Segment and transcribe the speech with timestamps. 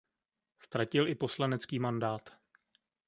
[0.57, 2.37] Ztratil i poslanecký mandát.